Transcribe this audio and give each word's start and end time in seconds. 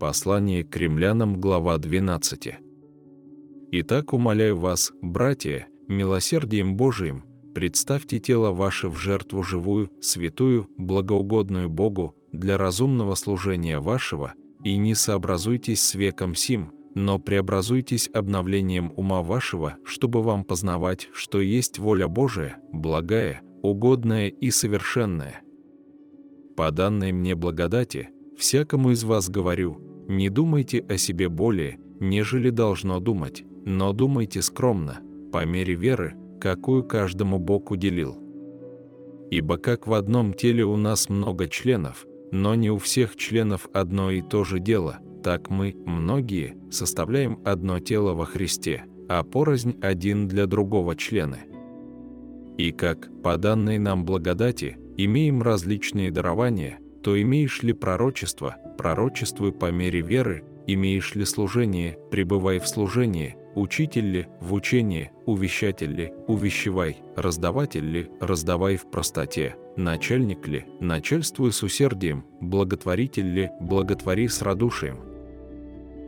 Послание 0.00 0.64
к 0.64 0.74
римлянам, 0.78 1.38
глава 1.38 1.76
12. 1.76 2.54
Итак, 3.72 4.14
умоляю 4.14 4.56
вас, 4.56 4.94
братья, 5.02 5.68
милосердием 5.88 6.74
Божиим, 6.74 7.24
представьте 7.54 8.18
тело 8.18 8.50
ваше 8.50 8.88
в 8.88 8.96
жертву 8.96 9.42
живую, 9.42 9.90
святую, 10.00 10.68
благоугодную 10.78 11.68
Богу, 11.68 12.14
для 12.32 12.56
разумного 12.56 13.14
служения 13.14 13.78
вашего, 13.78 14.32
и 14.64 14.78
не 14.78 14.94
сообразуйтесь 14.94 15.82
с 15.82 15.94
веком 15.94 16.34
сим, 16.34 16.72
но 16.94 17.18
преобразуйтесь 17.18 18.08
обновлением 18.14 18.94
ума 18.96 19.20
вашего, 19.20 19.76
чтобы 19.84 20.22
вам 20.22 20.44
познавать, 20.44 21.10
что 21.12 21.42
есть 21.42 21.78
воля 21.78 22.08
Божия, 22.08 22.56
благая, 22.72 23.42
угодная 23.60 24.28
и 24.28 24.50
совершенная. 24.50 25.42
По 26.56 26.70
данной 26.70 27.12
мне 27.12 27.34
благодати, 27.34 28.08
всякому 28.38 28.92
из 28.92 29.04
вас 29.04 29.28
говорю, 29.28 29.89
не 30.10 30.28
думайте 30.28 30.84
о 30.88 30.98
себе 30.98 31.28
более, 31.28 31.78
нежели 32.00 32.50
должно 32.50 32.98
думать, 32.98 33.44
но 33.64 33.92
думайте 33.92 34.42
скромно, 34.42 35.00
по 35.32 35.44
мере 35.44 35.74
веры, 35.74 36.14
какую 36.40 36.82
каждому 36.82 37.38
Бог 37.38 37.70
уделил. 37.70 38.18
Ибо 39.30 39.56
как 39.56 39.86
в 39.86 39.94
одном 39.94 40.34
теле 40.34 40.64
у 40.64 40.76
нас 40.76 41.08
много 41.08 41.46
членов, 41.46 42.06
но 42.32 42.56
не 42.56 42.70
у 42.70 42.78
всех 42.78 43.14
членов 43.14 43.68
одно 43.72 44.10
и 44.10 44.20
то 44.20 44.42
же 44.42 44.58
дело, 44.58 44.98
так 45.22 45.48
мы, 45.48 45.76
многие, 45.86 46.56
составляем 46.70 47.38
одно 47.44 47.78
тело 47.78 48.12
во 48.14 48.24
Христе, 48.24 48.84
а 49.08 49.22
порознь 49.22 49.76
один 49.80 50.26
для 50.26 50.46
другого 50.46 50.96
члены. 50.96 51.38
И 52.58 52.72
как, 52.72 53.10
по 53.22 53.36
данной 53.36 53.78
нам 53.78 54.04
благодати, 54.04 54.76
имеем 54.96 55.40
различные 55.42 56.10
дарования, 56.10 56.80
то 57.02 57.20
имеешь 57.20 57.62
ли 57.62 57.72
пророчество, 57.72 58.56
пророчествуй 58.76 59.52
по 59.52 59.70
мере 59.70 60.00
веры, 60.00 60.44
имеешь 60.66 61.14
ли 61.14 61.24
служение, 61.24 61.98
пребывай 62.10 62.58
в 62.58 62.68
служении, 62.68 63.36
учитель 63.54 64.10
ли, 64.10 64.26
в 64.40 64.52
учении, 64.54 65.10
увещатель 65.26 65.92
ли, 65.92 66.12
увещевай, 66.26 66.98
раздаватель 67.16 67.84
ли, 67.84 68.10
раздавай 68.20 68.76
в 68.76 68.90
простоте, 68.90 69.56
начальник 69.76 70.46
ли, 70.46 70.66
начальствуй 70.80 71.52
с 71.52 71.62
усердием, 71.62 72.24
благотворитель 72.40 73.26
ли, 73.26 73.50
благотвори 73.60 74.28
с 74.28 74.42
радушием. 74.42 75.00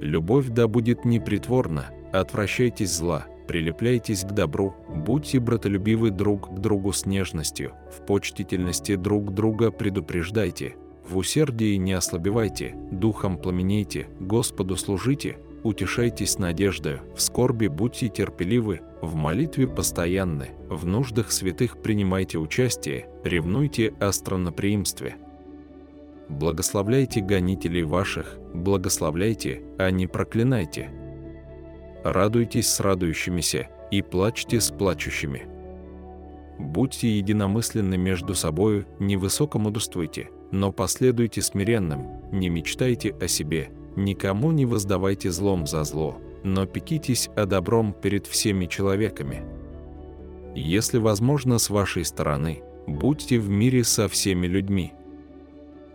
Любовь 0.00 0.48
да 0.48 0.68
будет 0.68 1.04
непритворна, 1.04 1.86
отвращайтесь 2.12 2.92
зла, 2.92 3.26
прилепляйтесь 3.46 4.24
к 4.24 4.32
добру, 4.32 4.74
будьте 4.88 5.40
братолюбивы 5.40 6.10
друг 6.10 6.54
к 6.54 6.58
другу 6.58 6.92
с 6.92 7.06
нежностью, 7.06 7.72
в 7.90 8.04
почтительности 8.06 8.96
друг 8.96 9.32
друга 9.32 9.70
предупреждайте, 9.70 10.76
в 11.08 11.18
усердии 11.18 11.76
не 11.76 11.92
ослабевайте, 11.92 12.74
духом 12.90 13.36
пламенейте, 13.36 14.08
Господу 14.20 14.76
служите, 14.76 15.38
утешайтесь 15.62 16.38
надеждою, 16.38 17.00
в 17.14 17.20
скорби 17.20 17.66
будьте 17.66 18.08
терпеливы, 18.08 18.80
в 19.02 19.14
молитве 19.14 19.66
постоянны, 19.66 20.50
в 20.68 20.86
нуждах 20.86 21.30
святых 21.30 21.82
принимайте 21.82 22.38
участие, 22.38 23.08
ревнуйте 23.22 23.92
о 24.00 24.12
странноприимстве. 24.12 25.16
Благословляйте 26.28 27.20
гонителей 27.20 27.82
ваших, 27.82 28.38
благословляйте, 28.54 29.62
а 29.78 29.90
не 29.90 30.06
проклинайте. 30.06 30.90
Радуйтесь 32.04 32.68
с 32.68 32.80
радующимися 32.80 33.68
и 33.90 34.02
плачьте 34.02 34.60
с 34.60 34.70
плачущими. 34.70 35.46
Будьте 36.58 37.08
единомысленны 37.08 37.96
между 37.96 38.34
собою, 38.34 38.84
невысокому 38.98 39.70
высокомудрствуйте, 39.70 40.30
но 40.52 40.70
последуйте 40.70 41.40
смиренным, 41.40 42.06
не 42.30 42.50
мечтайте 42.50 43.14
о 43.20 43.26
себе, 43.26 43.70
никому 43.96 44.52
не 44.52 44.66
воздавайте 44.66 45.30
злом 45.30 45.66
за 45.66 45.82
зло, 45.84 46.18
но 46.42 46.66
пекитесь 46.66 47.30
о 47.36 47.46
добром 47.46 47.94
перед 47.94 48.26
всеми 48.26 48.66
человеками. 48.66 49.42
Если 50.54 50.98
возможно 50.98 51.58
с 51.58 51.70
вашей 51.70 52.04
стороны, 52.04 52.62
будьте 52.86 53.38
в 53.38 53.48
мире 53.48 53.82
со 53.82 54.08
всеми 54.08 54.46
людьми. 54.46 54.92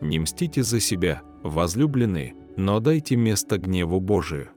Не 0.00 0.18
мстите 0.18 0.62
за 0.62 0.80
себя, 0.80 1.20
возлюбленные, 1.42 2.34
но 2.56 2.80
дайте 2.80 3.16
место 3.16 3.58
гневу 3.58 4.00
Божию. 4.00 4.48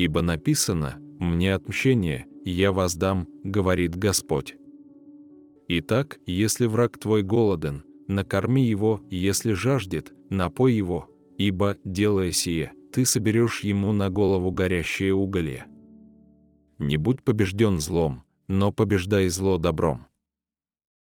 Ибо 0.00 0.22
написано 0.22 0.96
«Мне 1.18 1.52
отмщение, 1.52 2.24
я 2.42 2.72
воздам, 2.72 3.28
говорит 3.44 3.96
Господь». 3.96 4.56
Итак, 5.68 6.18
если 6.24 6.64
враг 6.64 6.96
твой 6.96 7.22
голоден, 7.22 7.84
накорми 8.08 8.64
его, 8.64 9.02
если 9.10 9.52
жаждет, 9.52 10.14
напой 10.30 10.72
его, 10.72 11.10
ибо, 11.36 11.76
делая 11.84 12.32
сие, 12.32 12.72
ты 12.94 13.04
соберешь 13.04 13.60
ему 13.60 13.92
на 13.92 14.08
голову 14.08 14.50
горящее 14.50 15.12
уголье. 15.12 15.66
Не 16.78 16.96
будь 16.96 17.22
побежден 17.22 17.78
злом, 17.78 18.24
но 18.48 18.72
побеждай 18.72 19.28
зло 19.28 19.58
добром. 19.58 20.06